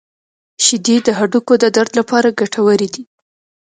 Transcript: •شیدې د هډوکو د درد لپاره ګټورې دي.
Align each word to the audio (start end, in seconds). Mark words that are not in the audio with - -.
•شیدې 0.65 0.95
د 1.05 1.07
هډوکو 1.17 1.53
د 1.63 1.65
درد 1.75 1.91
لپاره 1.99 2.35
ګټورې 2.39 2.87
دي. 2.93 3.03